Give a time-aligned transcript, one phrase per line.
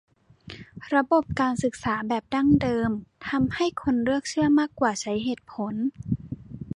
[0.95, 2.89] ระบบการศึกษาแบบดั้งเดิม
[3.27, 5.73] ทำให้คนเลือกเชื่อมากกว่าใช้เหตุผล